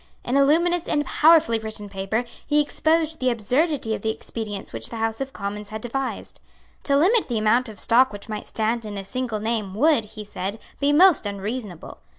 In 0.25 0.35
a 0.35 0.43
luminous 0.43 0.87
and 0.87 1.05
powerfully 1.05 1.59
written 1.59 1.87
paper 1.87 2.25
he 2.47 2.59
exposed 2.59 3.19
the 3.19 3.29
absurdity 3.29 3.93
of 3.93 4.01
the 4.01 4.09
expedients 4.09 4.73
which 4.73 4.89
the 4.89 4.95
House 4.95 5.21
of 5.21 5.31
Commons 5.31 5.69
had 5.69 5.79
devised. 5.79 6.39
To 6.85 6.97
limit 6.97 7.27
the 7.27 7.37
amount 7.37 7.69
of 7.69 7.79
stock 7.79 8.11
which 8.11 8.27
might 8.27 8.47
stand 8.47 8.83
in 8.83 8.97
a 8.97 9.03
single 9.03 9.39
name 9.39 9.75
would, 9.75 10.05
he 10.05 10.25
said, 10.25 10.57
be 10.79 10.91
most 10.91 11.27
unreasonable. 11.27 11.99